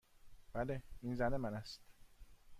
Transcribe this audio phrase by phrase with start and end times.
[0.53, 0.83] بله.
[1.01, 1.81] این زن من است.